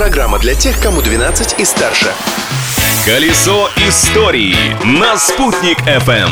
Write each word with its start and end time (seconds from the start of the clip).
Программа 0.00 0.38
для 0.38 0.54
тех, 0.54 0.80
кому 0.80 1.02
12 1.02 1.60
и 1.60 1.64
старше. 1.66 2.10
Колесо 3.04 3.68
истории 3.86 4.56
на 4.82 5.18
«Спутник 5.18 5.78
FM. 5.80 6.30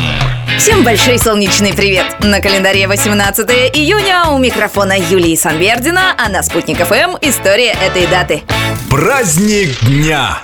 Всем 0.57 0.83
большой 0.83 1.19
солнечный 1.19 1.75
привет! 1.75 2.07
На 2.23 2.41
календаре 2.41 2.87
18 2.87 3.47
июня 3.75 4.29
у 4.31 4.39
микрофона 4.39 4.97
Юлии 4.97 5.35
Санвердина, 5.35 6.15
а 6.17 6.29
на 6.29 6.41
«Спутник 6.41 6.79
ФМ» 6.79 7.17
история 7.21 7.77
этой 7.85 8.07
даты. 8.07 8.41
Праздник 8.89 9.79
дня. 9.81 10.39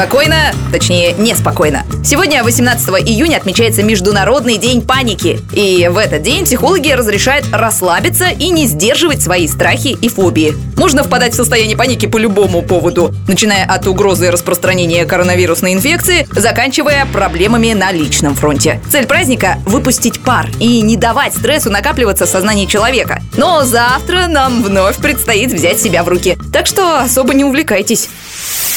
Спокойно, 0.00 0.54
точнее, 0.72 1.12
неспокойно. 1.12 1.84
Сегодня, 2.02 2.42
18 2.42 2.88
июня, 3.06 3.36
отмечается 3.36 3.82
Международный 3.82 4.56
день 4.56 4.80
паники. 4.80 5.42
И 5.52 5.90
в 5.92 5.98
этот 5.98 6.22
день 6.22 6.46
психологи 6.46 6.90
разрешают 6.90 7.44
расслабиться 7.52 8.28
и 8.28 8.48
не 8.48 8.66
сдерживать 8.66 9.20
свои 9.20 9.46
страхи 9.46 9.88
и 9.88 10.08
фобии. 10.08 10.54
Можно 10.78 11.04
впадать 11.04 11.34
в 11.34 11.36
состояние 11.36 11.76
паники 11.76 12.06
по 12.06 12.16
любому 12.16 12.62
поводу, 12.62 13.14
начиная 13.28 13.66
от 13.66 13.86
угрозы 13.86 14.30
распространения 14.30 15.04
коронавирусной 15.04 15.74
инфекции, 15.74 16.26
заканчивая 16.30 17.04
проблемами 17.12 17.74
на 17.74 17.92
личном 17.92 18.34
фронте. 18.34 18.80
Цель 18.90 19.06
праздника– 19.06 19.58
выпустить 19.66 20.18
пар 20.20 20.48
и 20.58 20.80
не 20.80 20.96
давать 20.96 21.34
стрессу 21.34 21.68
накапливаться 21.68 22.24
в 22.24 22.30
сознании 22.30 22.64
человека. 22.64 23.20
Но 23.36 23.64
завтра 23.64 24.28
нам 24.28 24.62
вновь 24.62 24.96
предстоит 24.96 25.52
взять 25.52 25.78
себя 25.78 26.04
в 26.04 26.08
руки. 26.08 26.38
Так 26.54 26.66
что 26.66 27.00
особо 27.00 27.34
не 27.34 27.44
увлекайтесь. 27.44 28.08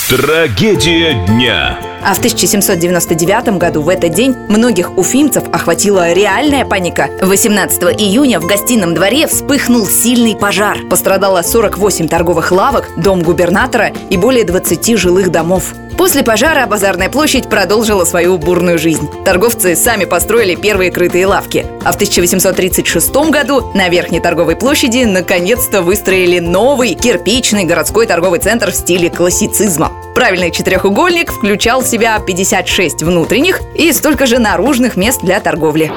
Трагедия 0.10 1.13
дня. 1.14 1.78
А 2.06 2.14
в 2.14 2.18
1799 2.18 3.58
году 3.58 3.82
в 3.82 3.90
этот 3.90 4.14
день 4.14 4.36
многих 4.50 4.98
уфимцев 4.98 5.44
охватила 5.54 6.12
реальная 6.12 6.66
паника. 6.66 7.10
18 7.22 7.84
июня 8.02 8.40
в 8.42 8.46
гостином 8.46 8.94
дворе 8.94 9.28
вспыхнул 9.28 9.86
сильный 9.86 10.36
пожар. 10.36 10.80
Пострадало 10.90 11.42
48 11.42 12.10
торговых 12.10 12.52
лавок, 12.52 12.90
дом 12.98 13.24
губернатора 13.24 13.94
и 14.10 14.18
более 14.18 14.44
20 14.44 14.98
жилых 14.98 15.32
домов. 15.32 15.74
После 15.98 16.24
пожара 16.24 16.66
базарная 16.66 17.10
площадь 17.10 17.50
продолжила 17.50 18.04
свою 18.06 18.38
бурную 18.38 18.78
жизнь. 18.78 19.08
Торговцы 19.26 19.76
сами 19.76 20.06
построили 20.06 20.56
первые 20.56 20.92
крытые 20.92 21.28
лавки. 21.28 21.66
А 21.84 21.92
в 21.92 21.96
1836 21.96 23.14
году 23.30 23.72
на 23.74 23.90
Верхней 23.90 24.20
торговой 24.20 24.56
площади 24.56 25.04
наконец-то 25.04 25.82
выстроили 25.82 26.40
новый 26.40 26.96
кирпичный 26.96 27.66
городской 27.66 28.08
торговый 28.08 28.40
центр 28.40 28.72
в 28.72 28.76
стиле 28.76 29.10
классицизма. 29.10 29.92
Правильный 30.16 30.52
четырехугольник 30.52 31.32
включал 31.32 31.82
в 31.82 31.88
себя 31.88 32.20
56 32.20 33.04
внутренних 33.04 33.62
и 33.76 33.92
столько 33.92 34.26
же 34.26 34.40
наружных 34.40 34.96
мест 34.96 35.22
для 35.22 35.40
торговли. 35.40 35.92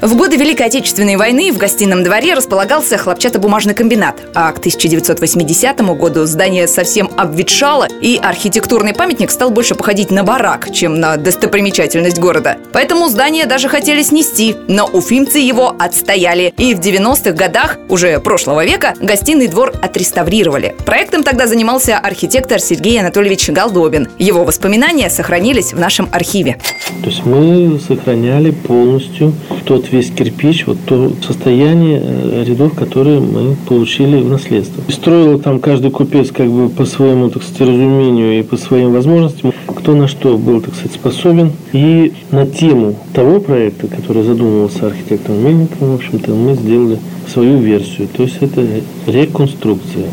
В 0.00 0.14
годы 0.14 0.36
Великой 0.36 0.66
Отечественной 0.66 1.16
войны 1.16 1.50
в 1.50 1.58
гостином 1.58 2.04
дворе 2.04 2.34
располагался 2.34 2.96
хлопчатобумажный 2.96 3.74
комбинат, 3.74 4.20
а 4.32 4.52
к 4.52 4.58
1980 4.58 5.80
году 5.96 6.24
здание 6.24 6.68
совсем 6.68 7.10
обветшало, 7.16 7.88
и 8.00 8.16
архитектурный 8.22 8.94
памятник 8.94 9.32
стал 9.32 9.50
больше 9.50 9.74
походить 9.74 10.12
на 10.12 10.22
барак, 10.22 10.72
чем 10.72 11.00
на 11.00 11.16
достопримечательность 11.16 12.20
города. 12.20 12.58
Поэтому 12.72 13.08
здание 13.08 13.46
даже 13.46 13.68
хотели 13.68 14.02
снести, 14.02 14.54
но 14.68 14.86
уфимцы 14.86 15.40
его 15.40 15.74
отстояли, 15.76 16.54
и 16.56 16.76
в 16.76 16.78
90-х 16.78 17.32
годах 17.32 17.76
уже 17.88 18.20
прошлого 18.20 18.64
века 18.64 18.94
гостиный 19.00 19.48
двор 19.48 19.72
отреставрировали. 19.82 20.76
Проектом 20.86 21.24
тогда 21.24 21.48
занимался 21.48 21.98
архитектор 21.98 22.60
Сергей 22.60 23.00
Анатольевич 23.00 23.50
Голдобин. 23.50 24.06
Его 24.20 24.44
воспоминания 24.44 25.10
сохранились 25.10 25.72
в 25.72 25.80
нашем 25.80 26.08
архиве. 26.12 26.60
То 27.02 27.10
есть 27.10 27.26
мы 27.26 27.80
сохраняли 27.80 28.52
полностью 28.52 29.34
тот 29.64 29.87
весь 29.92 30.10
кирпич, 30.10 30.66
вот 30.66 30.78
то 30.86 31.12
состояние 31.26 32.00
э, 32.02 32.44
рядов, 32.46 32.74
которые 32.74 33.20
мы 33.20 33.56
получили 33.66 34.20
в 34.20 34.28
наследство. 34.28 34.82
И 34.88 34.92
строил 34.92 35.38
там 35.38 35.60
каждый 35.60 35.90
купец 35.90 36.30
как 36.30 36.50
бы 36.50 36.68
по 36.68 36.84
своему, 36.84 37.30
так 37.30 37.42
сказать, 37.42 37.68
разумению 37.68 38.38
и 38.38 38.42
по 38.42 38.56
своим 38.56 38.92
возможностям, 38.92 39.52
кто 39.66 39.94
на 39.94 40.08
что 40.08 40.36
был, 40.36 40.60
так 40.60 40.74
сказать, 40.74 40.92
способен. 40.92 41.52
И 41.72 42.12
на 42.30 42.46
тему 42.46 42.96
того 43.12 43.40
проекта, 43.40 43.86
который 43.88 44.22
задумывался 44.22 44.86
архитектором 44.86 45.44
Мельниковым, 45.44 45.92
в 45.92 45.94
общем-то, 45.96 46.30
мы 46.32 46.54
сделали 46.54 46.98
свою 47.26 47.58
версию. 47.58 48.08
То 48.16 48.22
есть 48.22 48.36
это 48.40 48.66
реконструкция. 49.06 50.06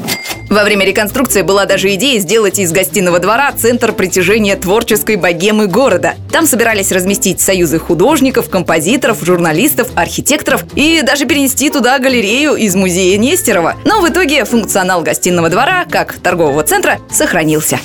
Во 0.50 0.64
время 0.64 0.86
реконструкции 0.86 1.42
была 1.42 1.66
даже 1.66 1.94
идея 1.96 2.20
сделать 2.20 2.60
из 2.60 2.72
гостиного 2.72 3.20
двора 3.20 3.52
центр 3.52 3.92
притяжения 3.92 4.56
творческой 4.56 5.16
богемы 5.16 5.68
города. 5.68 6.16
Там 6.32 6.46
собирались 6.46 6.92
разместить 6.92 7.42
союзы 7.42 7.80
художников, 7.80 8.50
композиторов, 8.50 9.24
журналистов, 9.24 9.90
архитекторов 9.96 10.64
и 10.76 11.02
даже 11.02 11.26
перенести 11.26 11.70
туда 11.70 11.98
галерею 11.98 12.56
из 12.56 12.76
музея 12.76 13.18
Нестерова. 13.18 13.76
Но 13.86 14.02
в 14.02 14.10
итоге 14.10 14.46
функционал 14.46 15.02
гостиного 15.02 15.50
двора, 15.50 15.86
как 15.90 16.14
торгового 16.14 16.64
центра, 16.64 17.00
сохранился. 17.10 17.80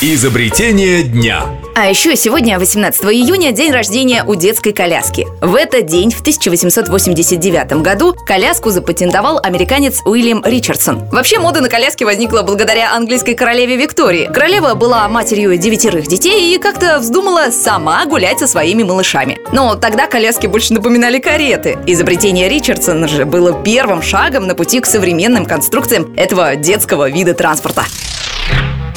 Изобретение 0.00 1.04
дня. 1.04 1.44
А 1.74 1.88
еще 1.88 2.16
сегодня, 2.16 2.58
18 2.58 3.04
июня, 3.04 3.52
день 3.52 3.72
рождения 3.72 4.24
у 4.24 4.34
детской 4.34 4.72
коляски. 4.72 5.26
В 5.40 5.54
этот 5.54 5.86
день, 5.86 6.10
в 6.10 6.20
1889 6.20 7.80
году, 7.82 8.14
коляску 8.26 8.70
запатентовал 8.70 9.40
американец 9.42 10.00
Уильям 10.04 10.42
Ричардсон. 10.44 11.08
Вообще, 11.10 11.38
мода 11.38 11.60
на 11.60 11.68
коляски 11.68 12.01
возникла 12.04 12.42
благодаря 12.42 12.94
английской 12.94 13.34
королеве 13.34 13.76
Виктории. 13.76 14.30
Королева 14.32 14.74
была 14.74 15.08
матерью 15.08 15.56
девятерых 15.56 16.06
детей 16.06 16.54
и 16.54 16.58
как-то 16.58 16.98
вздумала 16.98 17.50
сама 17.50 18.04
гулять 18.06 18.38
со 18.38 18.46
своими 18.46 18.82
малышами. 18.82 19.38
Но 19.52 19.74
тогда 19.74 20.06
коляски 20.06 20.46
больше 20.46 20.74
напоминали 20.74 21.18
кареты. 21.18 21.78
Изобретение 21.86 22.48
Ричардсона 22.48 23.08
же 23.08 23.24
было 23.24 23.62
первым 23.62 24.02
шагом 24.02 24.46
на 24.46 24.54
пути 24.54 24.80
к 24.80 24.86
современным 24.86 25.46
конструкциям 25.46 26.14
этого 26.16 26.56
детского 26.56 27.08
вида 27.10 27.34
транспорта. 27.34 27.84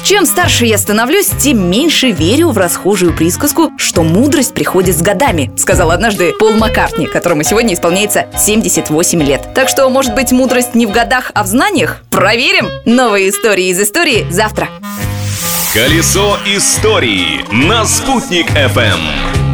Чем 0.05 0.27
старше 0.27 0.67
я 0.67 0.77
становлюсь, 0.77 1.31
тем 1.39 1.67
меньше 1.67 2.11
верю 2.11 2.51
в 2.51 2.59
расхожую 2.59 3.11
присказку, 3.11 3.71
что 3.79 4.03
мудрость 4.03 4.53
приходит 4.53 4.95
с 4.95 5.01
годами, 5.01 5.51
сказал 5.57 5.89
однажды 5.89 6.31
Пол 6.37 6.51
Маккартни, 6.51 7.07
которому 7.07 7.41
сегодня 7.41 7.73
исполняется 7.73 8.27
78 8.37 9.23
лет. 9.23 9.41
Так 9.55 9.67
что, 9.67 9.89
может 9.89 10.13
быть, 10.13 10.31
мудрость 10.31 10.75
не 10.75 10.85
в 10.85 10.91
годах, 10.91 11.31
а 11.33 11.41
в 11.41 11.47
знаниях? 11.47 12.03
Проверим! 12.11 12.67
Новые 12.85 13.29
истории 13.29 13.69
из 13.69 13.81
истории 13.81 14.27
завтра. 14.29 14.69
Колесо 15.73 16.37
истории 16.45 17.43
на 17.51 17.83
«Спутник 17.85 18.51
FM. 18.51 19.44